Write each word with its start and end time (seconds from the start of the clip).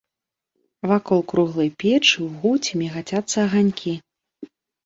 Вакол 0.91 1.19
круглай 1.33 1.69
печы 1.83 2.13
ў 2.25 2.41
гуце 2.41 2.71
мігацяцца 2.85 3.37
аганькі. 3.47 3.93